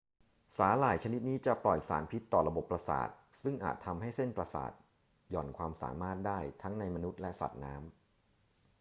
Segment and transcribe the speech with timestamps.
[0.57, 3.09] สาหร่ายชนิดนี้จะปล่อยสารพิษต่อระบบประสาท
[3.41, 4.71] ซึ่งอาจทำให้เส้นประสาท
[5.31, 7.93] หย่อนความสามารถได้ทั้งในมนุษย์และสัตว์น้ำ